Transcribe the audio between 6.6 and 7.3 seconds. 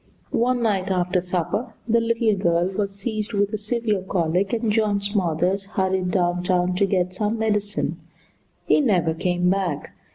to get